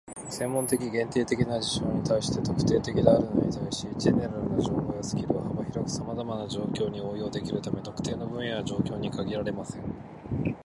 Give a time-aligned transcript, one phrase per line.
[0.31, 10.55] 専門的、限定的な事象に対して「特定的」であるのに対し、"general" な情報やスキルは幅広くさまざまな状況に応用できるため、特定の分野や状況に限られません。